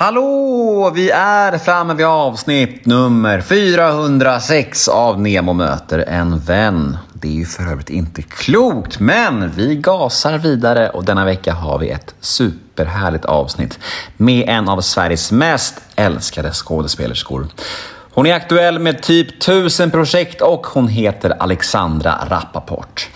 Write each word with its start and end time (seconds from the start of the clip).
Hallå! 0.00 0.92
Vi 0.94 1.10
är 1.10 1.58
framme 1.58 1.94
vid 1.94 2.06
avsnitt 2.06 2.86
nummer 2.86 3.40
406 3.40 4.88
av 4.88 5.20
Nemo 5.20 5.52
möter 5.52 5.98
en 5.98 6.38
vän. 6.38 6.98
Det 7.12 7.28
är 7.28 7.32
ju 7.32 7.44
för 7.44 7.72
övrigt 7.72 7.90
inte 7.90 8.22
klokt, 8.22 9.00
men 9.00 9.50
vi 9.50 9.76
gasar 9.76 10.38
vidare 10.38 10.90
och 10.90 11.04
denna 11.04 11.24
vecka 11.24 11.52
har 11.52 11.78
vi 11.78 11.88
ett 11.90 12.14
superhärligt 12.20 13.24
avsnitt 13.24 13.78
med 14.16 14.48
en 14.48 14.68
av 14.68 14.80
Sveriges 14.80 15.32
mest 15.32 15.80
älskade 15.96 16.50
skådespelerskor. 16.52 17.46
Hon 18.14 18.26
är 18.26 18.34
aktuell 18.34 18.78
med 18.78 19.02
typ 19.02 19.40
tusen 19.40 19.90
projekt 19.90 20.40
och 20.40 20.66
hon 20.66 20.88
heter 20.88 21.34
Alexandra 21.38 22.18
Rappaport. 22.28 23.10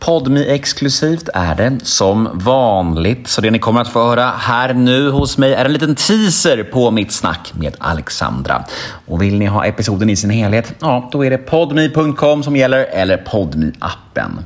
Podmi 0.00 0.46
exklusivt 0.48 1.28
är 1.34 1.54
det 1.54 1.78
som 1.82 2.28
vanligt, 2.32 3.28
så 3.28 3.40
det 3.40 3.50
ni 3.50 3.58
kommer 3.58 3.80
att 3.80 3.88
få 3.88 4.08
höra 4.08 4.26
här 4.26 4.74
nu 4.74 5.10
hos 5.10 5.38
mig 5.38 5.54
är 5.54 5.64
en 5.64 5.72
liten 5.72 5.94
teaser 5.94 6.62
på 6.62 6.90
mitt 6.90 7.12
snack 7.12 7.52
med 7.54 7.76
Alexandra. 7.78 8.64
Och 9.06 9.22
vill 9.22 9.38
ni 9.38 9.46
ha 9.46 9.64
episoden 9.64 10.10
i 10.10 10.16
sin 10.16 10.30
helhet, 10.30 10.72
ja, 10.80 11.08
då 11.12 11.24
är 11.24 11.30
det 11.30 11.38
podmi.com 11.38 12.42
som 12.42 12.56
gäller 12.56 12.84
eller 12.84 13.16
podmi 13.16 13.72
appen 13.78 14.44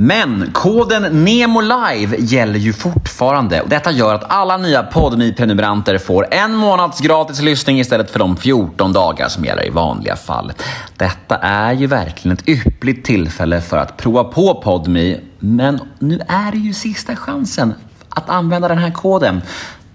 men 0.00 0.50
koden 0.52 1.24
Nemo 1.24 1.60
Live 1.60 2.16
gäller 2.18 2.58
ju 2.58 2.72
fortfarande 2.72 3.60
och 3.60 3.68
detta 3.68 3.90
gör 3.90 4.14
att 4.14 4.30
alla 4.32 4.56
nya 4.56 4.82
podmi 4.82 5.32
prenumeranter 5.32 5.98
får 5.98 6.34
en 6.34 6.54
månads 6.54 7.00
gratis 7.00 7.40
lyssning 7.40 7.80
istället 7.80 8.10
för 8.10 8.18
de 8.18 8.36
14 8.36 8.92
dagar 8.92 9.28
som 9.28 9.44
gäller 9.44 9.66
i 9.66 9.70
vanliga 9.70 10.16
fall. 10.16 10.52
Detta 10.96 11.36
är 11.36 11.72
ju 11.72 11.86
verkligen 11.86 12.38
ett 12.38 12.48
yppligt 12.48 13.06
tillfälle 13.06 13.60
för 13.60 13.76
att 13.76 13.96
prova 13.96 14.24
på 14.24 14.54
Podmi, 14.54 15.20
men 15.38 15.80
nu 15.98 16.20
är 16.28 16.52
det 16.52 16.58
ju 16.58 16.74
sista 16.74 17.16
chansen 17.16 17.74
att 18.08 18.28
använda 18.28 18.68
den 18.68 18.78
här 18.78 18.90
koden. 18.90 19.42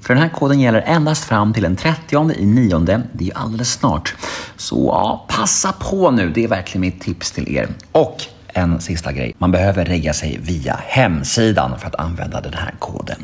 För 0.01 0.13
den 0.13 0.23
här 0.23 0.29
koden 0.29 0.59
gäller 0.59 0.81
endast 0.81 1.23
fram 1.23 1.53
till 1.53 1.63
den 1.63 1.75
30 1.75 2.31
i 2.31 2.45
nionde. 2.45 3.01
Det 3.13 3.23
är 3.23 3.27
ju 3.27 3.33
alldeles 3.35 3.71
snart. 3.71 4.15
Så 4.57 4.75
ja, 4.75 5.25
passa 5.27 5.71
på 5.71 6.11
nu. 6.11 6.29
Det 6.29 6.43
är 6.43 6.47
verkligen 6.47 6.81
mitt 6.81 7.01
tips 7.01 7.31
till 7.31 7.55
er. 7.55 7.67
Och 7.91 8.17
en 8.53 8.81
sista 8.81 9.11
grej. 9.11 9.35
Man 9.37 9.51
behöver 9.51 9.85
regga 9.85 10.13
sig 10.13 10.39
via 10.41 10.79
hemsidan 10.87 11.79
för 11.79 11.87
att 11.87 11.95
använda 11.95 12.41
den 12.41 12.53
här 12.53 12.73
koden. 12.79 13.23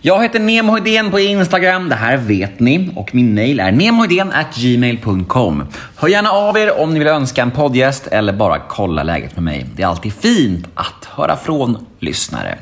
Jag 0.00 0.22
heter 0.22 0.40
Nemohedén 0.40 1.10
på 1.10 1.20
Instagram, 1.20 1.88
det 1.88 1.94
här 1.94 2.16
vet 2.16 2.60
ni. 2.60 2.90
Och 2.96 3.14
min 3.14 3.34
mail 3.34 3.60
är 3.60 4.60
gmail.com. 4.60 5.64
Hör 5.96 6.08
gärna 6.08 6.30
av 6.30 6.58
er 6.58 6.80
om 6.80 6.92
ni 6.92 6.98
vill 6.98 7.08
önska 7.08 7.42
en 7.42 7.50
poddgäst 7.50 8.06
eller 8.06 8.32
bara 8.32 8.58
kolla 8.58 9.02
läget 9.02 9.34
med 9.34 9.44
mig. 9.44 9.66
Det 9.76 9.82
är 9.82 9.86
alltid 9.86 10.12
fint 10.12 10.66
att 10.74 11.04
höra 11.04 11.36
från 11.36 11.86
lyssnare. 11.98 12.58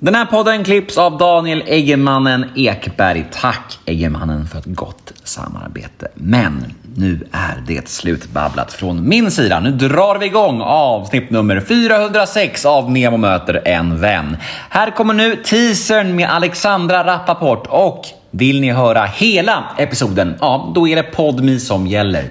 Den 0.00 0.14
här 0.14 0.24
podden 0.24 0.64
klipps 0.64 0.98
av 0.98 1.18
Daniel 1.18 1.62
Eggemannen 1.66 2.46
Ekberg. 2.56 3.26
Tack 3.32 3.78
Eggemannen 3.84 4.46
för 4.46 4.58
ett 4.58 4.64
gott 4.66 5.12
samarbete. 5.24 6.08
Men 6.14 6.74
nu 6.94 7.28
är 7.32 7.62
det 7.66 7.88
slutbabblat 7.88 8.72
från 8.72 9.08
min 9.08 9.30
sida. 9.30 9.60
Nu 9.60 9.70
drar 9.70 10.18
vi 10.18 10.26
igång 10.26 10.60
avsnitt 10.60 11.30
nummer 11.30 11.60
406 11.60 12.64
av 12.64 12.90
Nemo 12.90 13.16
möter 13.16 13.68
en 13.68 14.00
vän. 14.00 14.36
Här 14.68 14.90
kommer 14.90 15.14
nu 15.14 15.36
teasern 15.36 16.16
med 16.16 16.30
Alexandra 16.30 17.06
Rappaport 17.06 17.66
och 17.66 18.06
vill 18.30 18.60
ni 18.60 18.70
höra 18.70 19.04
hela 19.04 19.64
episoden, 19.78 20.34
ja, 20.40 20.72
då 20.74 20.88
är 20.88 20.96
det 20.96 21.02
Podmi 21.02 21.58
som 21.58 21.86
gäller. 21.86 22.30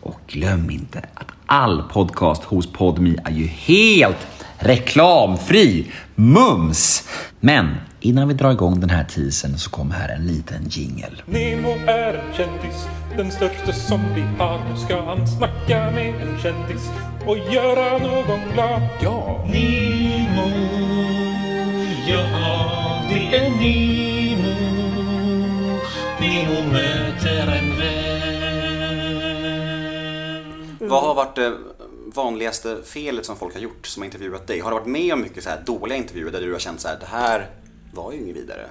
Och 0.00 0.20
glöm 0.26 0.70
inte 0.70 0.98
att 1.14 1.28
all 1.46 1.82
podcast 1.82 2.44
hos 2.44 2.72
Podmi 2.72 3.16
är 3.24 3.32
ju 3.32 3.46
helt 3.46 4.26
reklamfri. 4.64 5.92
Mums! 6.14 7.08
Men 7.40 7.76
innan 8.00 8.28
vi 8.28 8.34
drar 8.34 8.52
igång 8.52 8.80
den 8.80 8.90
här 8.90 9.04
teasern 9.04 9.58
så 9.58 9.70
kommer 9.70 9.94
här 9.94 10.08
en 10.08 10.26
liten 10.26 10.68
jingel. 10.68 11.22
Nemo 11.26 11.70
är 11.86 12.14
en 12.14 12.34
kändis, 12.36 12.86
den 13.16 13.30
största 13.32 13.72
som 13.72 14.00
vi 14.14 14.22
har. 14.38 14.58
Nu 14.70 14.76
ska 14.76 15.02
han 15.02 15.26
snacka 15.26 15.90
med 15.90 16.08
en 16.08 16.38
kändis 16.42 16.90
och 17.26 17.38
göra 17.38 17.98
någon 17.98 18.40
glad. 18.54 18.82
Ja! 19.02 19.44
Nemo, 19.46 20.50
ja 22.08 22.24
det 23.08 23.36
är 23.36 23.50
Nemo. 23.50 24.54
Nemo 26.20 26.72
möter 26.72 27.46
en 27.58 27.78
vän. 27.78 28.04
Vad 30.78 31.02
har 31.02 31.14
varit 31.14 31.36
det 31.36 31.52
vanligaste 32.16 32.82
felet 32.84 33.26
som 33.26 33.36
folk 33.36 33.54
har 33.54 33.60
gjort 33.60 33.86
som 33.86 34.02
har 34.02 34.04
intervjuat 34.04 34.46
dig? 34.46 34.60
Har 34.60 34.70
du 34.70 34.74
varit 34.76 34.86
med 34.86 35.12
om 35.12 35.20
mycket 35.20 35.44
så 35.44 35.50
här 35.50 35.62
dåliga 35.66 35.98
intervjuer 35.98 36.32
där 36.32 36.40
du 36.40 36.52
har 36.52 36.58
känt 36.58 36.80
så 36.80 36.88
här, 36.88 36.98
det 37.00 37.06
här 37.06 37.50
var 37.92 38.12
ju 38.12 38.18
inget 38.18 38.36
vidare? 38.36 38.66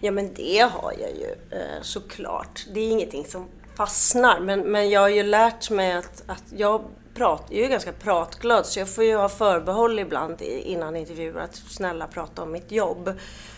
Ja, 0.00 0.10
men 0.10 0.34
det 0.34 0.58
har 0.58 0.92
jag 0.92 1.10
ju 1.10 1.58
eh, 1.58 1.82
såklart. 1.82 2.66
Det 2.74 2.80
är 2.80 2.90
ingenting 2.90 3.24
som 3.24 3.48
fastnar. 3.76 4.40
Men, 4.40 4.60
men 4.60 4.90
jag 4.90 5.00
har 5.00 5.08
ju 5.08 5.22
lärt 5.22 5.70
mig 5.70 5.92
att, 5.92 6.22
att 6.26 6.44
jag, 6.56 6.84
prat, 7.14 7.46
jag 7.50 7.64
är 7.64 7.68
ganska 7.68 7.92
pratglad 7.92 8.66
så 8.66 8.78
jag 8.78 8.88
får 8.88 9.04
ju 9.04 9.16
ha 9.16 9.28
förbehåll 9.28 9.98
ibland 9.98 10.42
innan 10.42 10.96
intervjuer 10.96 11.40
att 11.40 11.56
snälla 11.56 12.06
prata 12.06 12.42
om 12.42 12.52
mitt 12.52 12.72
jobb. 12.72 13.12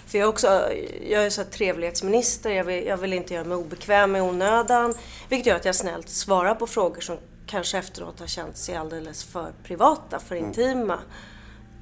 För 0.07 0.19
jag 0.19 0.27
är 0.27 0.29
också, 0.29 0.71
jag 1.09 1.27
är 1.27 1.31
så 1.31 1.45
trevlighetsminister, 1.45 2.51
jag 2.51 2.65
vill, 2.65 2.87
jag 2.87 2.97
vill 2.97 3.13
inte 3.13 3.35
göra 3.35 3.45
mig 3.45 3.57
obekväm 3.57 4.17
i 4.17 4.21
onödan. 4.21 4.95
Vilket 5.29 5.47
gör 5.47 5.57
att 5.57 5.65
jag 5.65 5.75
snällt 5.75 6.09
svarar 6.09 6.55
på 6.55 6.67
frågor 6.67 7.01
som 7.01 7.17
kanske 7.47 7.79
efteråt 7.79 8.21
har 8.21 8.27
känt 8.27 8.57
sig 8.57 8.77
alldeles 8.77 9.25
för 9.25 9.53
privata, 9.65 10.19
för 10.19 10.35
intima. 10.35 10.99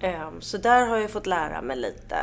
Ehm, 0.01 0.41
Så 0.41 0.57
där 0.59 0.87
har 0.87 0.97
jag 0.97 1.11
fått 1.11 1.27
lära 1.27 1.63
mig 1.63 1.77
lite. 1.77 2.17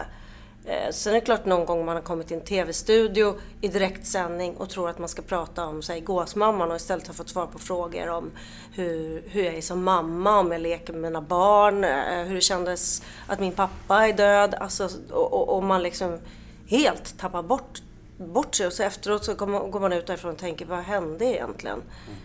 Eh, 0.65 0.91
Sen 0.91 1.13
är 1.15 1.19
det 1.19 1.25
klart 1.25 1.45
någon 1.45 1.65
gång 1.65 1.85
man 1.85 1.95
har 1.95 2.03
kommit 2.03 2.27
till 2.27 2.37
en 2.37 2.43
TV-studio 2.43 3.35
i 3.61 3.67
direktsändning 3.67 4.55
och 4.57 4.69
tror 4.69 4.89
att 4.89 4.99
man 4.99 5.09
ska 5.09 5.21
prata 5.21 5.65
om 5.65 5.81
säg 5.81 6.01
gåsmamman 6.01 6.69
och 6.71 6.75
istället 6.77 7.07
har 7.07 7.13
fått 7.13 7.29
svar 7.29 7.45
på 7.47 7.59
frågor 7.59 8.09
om 8.09 8.31
hur, 8.73 9.23
hur 9.27 9.43
jag 9.43 9.53
är 9.55 9.61
som 9.61 9.83
mamma, 9.83 10.39
om 10.39 10.51
jag 10.51 10.61
leker 10.61 10.93
med 10.93 11.01
mina 11.01 11.21
barn, 11.21 11.83
eh, 11.83 12.23
hur 12.27 12.35
det 12.35 12.41
kändes 12.41 13.01
att 13.27 13.39
min 13.39 13.51
pappa 13.53 14.07
är 14.07 14.13
död. 14.13 14.55
Alltså, 14.59 14.89
och, 15.11 15.33
och, 15.33 15.49
och 15.57 15.63
man 15.63 15.83
liksom 15.83 16.19
helt 16.67 17.17
tappar 17.19 17.43
bort, 17.43 17.81
bort 18.17 18.55
sig 18.55 18.67
och 18.67 18.73
så 18.73 18.83
efteråt 18.83 19.25
så 19.25 19.35
kommer- 19.35 19.59
går 19.59 19.79
man 19.79 19.93
ut 19.93 20.07
därifrån 20.07 20.31
och 20.31 20.37
tänker 20.37 20.65
vad 20.65 20.79
hände 20.79 21.25
egentligen? 21.25 21.81
Mm. 21.81 22.19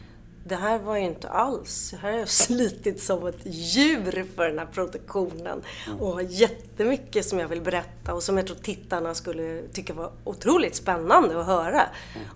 Det 0.44 0.54
här 0.56 0.78
var 0.78 0.96
ju 0.96 1.04
inte 1.04 1.28
alls. 1.28 1.94
Här 2.02 2.12
har 2.12 2.18
jag 2.18 2.28
slitit 2.46 3.02
som 3.02 3.26
ett 3.26 3.38
djur 3.44 4.26
för 4.36 4.48
den 4.48 4.58
här 4.58 4.66
produktionen. 4.66 5.62
Och 6.00 6.12
har 6.12 6.20
jättemycket 6.20 7.26
som 7.26 7.38
jag 7.38 7.48
vill 7.48 7.60
berätta 7.60 8.14
och 8.14 8.22
som 8.22 8.36
jag 8.36 8.46
tror 8.46 8.56
tittarna 8.56 9.14
skulle 9.14 9.62
tycka 9.72 9.92
var 9.94 10.10
otroligt 10.24 10.76
spännande 10.76 11.40
att 11.40 11.46
höra. 11.46 11.82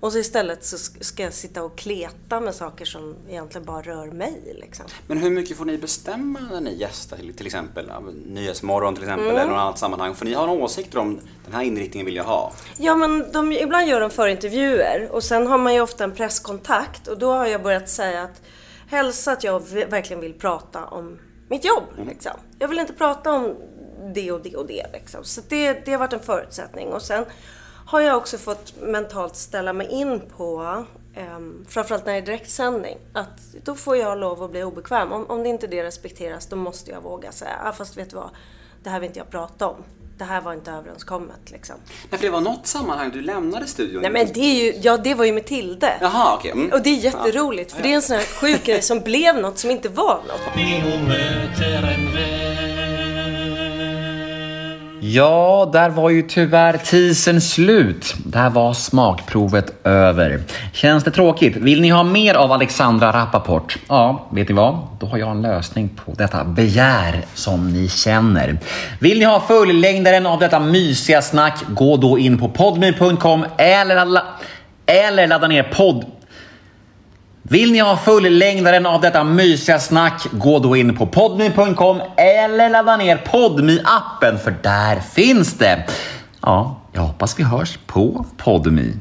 Och 0.01 0.13
så 0.13 0.19
istället 0.19 0.65
så 0.65 0.79
ska 0.79 1.23
jag 1.23 1.33
sitta 1.33 1.63
och 1.63 1.77
kleta 1.79 2.41
med 2.41 2.55
saker 2.55 2.85
som 2.85 3.15
egentligen 3.29 3.65
bara 3.65 3.83
rör 3.83 4.07
mig. 4.07 4.55
Liksom. 4.61 4.87
Men 5.07 5.19
hur 5.19 5.31
mycket 5.31 5.57
får 5.57 5.65
ni 5.65 5.79
bestämma 5.79 6.41
när 6.51 6.61
ni 6.61 6.75
gästar 6.77 7.17
till, 7.37 7.47
exempel 7.47 7.93
Nyhetsmorgon 8.27 8.95
till 8.95 9.05
exempel 9.05 9.23
Mm. 9.27 9.37
eller 9.37 9.51
något 9.51 9.61
annat 9.61 9.79
sammanhang? 9.79 10.15
Får 10.15 10.25
ni 10.25 10.35
ha 10.35 10.47
några 10.47 10.65
åsikter 10.65 10.99
om 10.99 11.21
den 11.45 11.55
här 11.55 11.63
inriktningen 11.63 12.07
vill 12.07 12.17
jag 12.17 12.25
ha? 12.25 12.53
Ja, 12.77 12.97
men 12.97 13.33
de, 13.33 13.53
ibland 13.53 13.89
gör 13.89 14.01
de 14.01 14.11
förintervjuer 14.11 15.09
och 15.13 15.25
sen 15.25 15.47
har 15.47 15.59
man 15.59 15.75
ju 15.75 15.81
ofta 15.81 16.05
en 16.05 16.13
presskontakt 16.13 17.09
och 17.09 17.19
då 17.19 17.33
har 17.33 17.47
jag 17.47 17.63
börjat 17.63 17.91
säga 17.93 18.23
att 18.23 18.43
hälsa 18.89 19.33
att 19.33 19.45
jag 19.45 19.61
verkligen 19.71 20.21
vill 20.21 20.35
prata 20.35 20.87
om 20.87 21.19
mitt 21.49 21.65
jobb. 21.65 21.85
Liksom. 22.07 22.33
Jag 22.59 22.69
vill 22.69 22.79
inte 22.79 22.93
prata 22.93 23.33
om 23.33 23.57
det 24.15 24.33
och 24.33 24.43
det 24.43 24.57
och 24.57 24.67
det. 24.67 24.87
Liksom. 24.93 25.25
Så 25.25 25.41
det, 25.49 25.73
det 25.85 25.93
har 25.93 25.99
varit 25.99 26.13
en 26.13 26.21
förutsättning. 26.21 26.89
Och 26.89 27.03
sen 27.03 27.25
har 27.87 28.01
jag 28.01 28.17
också 28.17 28.39
fått 28.39 28.75
mentalt 28.81 29.37
ställa 29.37 29.73
mig 29.73 29.87
in 29.87 30.21
på, 30.37 30.85
um, 31.37 31.67
framförallt 31.69 32.07
när 32.07 32.13
det 32.13 32.19
är 32.19 32.27
direktsändning, 32.27 32.99
att 33.13 33.41
då 33.65 33.75
får 33.75 33.97
jag 33.97 34.19
lov 34.19 34.43
att 34.43 34.51
bli 34.51 34.65
obekväm. 34.65 35.13
Om, 35.13 35.27
om 35.27 35.43
det 35.43 35.49
inte 35.49 35.67
det 35.67 35.85
respekteras, 35.85 36.47
då 36.47 36.57
måste 36.57 36.91
jag 36.91 37.01
våga 37.01 37.33
säga, 37.33 37.61
ah, 37.65 37.73
fast 37.73 37.97
vet 37.97 38.11
du 38.11 38.17
vad, 38.17 38.31
det 38.83 38.91
här 38.91 39.01
vill 39.01 39.07
inte 39.07 39.19
jag 39.19 39.31
prata 39.31 39.67
om. 39.67 39.85
Det 40.19 40.25
här 40.25 40.41
var 40.41 40.53
inte 40.53 40.71
överenskommet. 40.71 41.51
Liksom. 41.51 41.77
Nej, 42.11 42.19
för 42.19 42.27
det 42.27 42.31
var 42.33 42.41
något 42.41 42.67
sammanhang 42.67 43.11
du 43.11 43.23
lämnade 43.23 43.67
studion. 43.67 44.03
Nej 44.03 44.11
men 44.11 44.27
det 44.35 44.41
är 44.41 44.65
ju, 44.65 44.81
ja 44.83 44.97
det 44.97 45.15
var 45.15 45.25
ju 45.25 45.33
med 45.33 45.47
Tilde. 45.47 45.99
Jaha, 46.01 46.35
okej. 46.35 46.51
Mm. 46.51 46.73
Och 46.73 46.83
det 46.83 46.91
är 46.91 46.97
jätteroligt 46.97 47.73
för 47.73 47.83
det 47.83 47.93
är 47.93 47.97
en 47.97 48.03
sån 48.03 48.17
här 48.17 48.25
sjuk 48.25 48.65
grej 48.65 48.83
som 48.83 49.01
blev 49.01 49.37
något 49.37 49.59
som 49.59 49.71
inte 49.71 49.89
var 49.89 50.21
något. 50.29 50.41
Ja, 55.15 55.71
där 55.73 55.91
var 55.91 56.11
ju 56.11 56.23
tyvärr 56.23 56.77
teasern 56.77 57.41
slut. 57.41 58.15
Där 58.27 58.51
var 58.51 58.73
smakprovet 58.75 59.87
över. 59.87 60.41
Känns 60.73 61.05
det 61.05 61.11
tråkigt? 61.11 61.57
Vill 61.57 61.81
ni 61.81 61.89
ha 61.89 62.03
mer 62.03 62.35
av 62.35 62.53
Alexandra 62.53 63.13
Rappaport? 63.13 63.77
Ja, 63.89 64.27
vet 64.31 64.49
ni 64.49 64.55
vad? 64.55 64.79
Då 65.01 65.07
har 65.07 65.19
jag 65.19 65.31
en 65.31 65.43
lösning 65.43 65.89
på 65.89 66.13
detta 66.13 66.45
begär 66.45 67.25
som 67.35 67.73
ni 67.73 67.89
känner. 67.89 68.59
Vill 68.99 69.19
ni 69.19 69.25
ha 69.25 69.41
fullängdaren 69.41 70.27
av 70.27 70.39
detta 70.39 70.61
mysiga 70.61 71.23
snack? 71.23 71.55
Gå 71.69 71.97
då 71.97 72.19
in 72.19 72.39
på 72.39 72.49
podme.com 72.49 73.45
eller, 73.59 73.95
ladda- 73.97 74.25
eller 74.87 75.27
ladda 75.27 75.49
ner 75.49 75.63
podd... 75.63 76.05
Vill 77.43 77.73
ni 77.73 77.79
ha 77.79 77.97
fullängdaren 77.97 78.87
av 78.87 79.01
detta 79.01 79.25
mysiga 79.25 79.79
snack, 79.79 80.27
gå 80.33 80.59
då 80.59 80.77
in 80.77 80.97
på 80.97 81.07
podmy.com 81.07 82.01
eller 82.17 82.71
ladda 82.71 82.97
ner 82.97 83.17
Podmy-appen, 83.17 84.39
för 84.39 84.55
där 84.63 85.01
finns 85.01 85.59
det. 85.59 85.87
Ja, 86.43 86.81
jag 86.93 87.03
hoppas 87.03 87.39
vi 87.39 87.43
hörs 87.43 87.79
på 87.87 88.27
Podmy. 88.37 88.93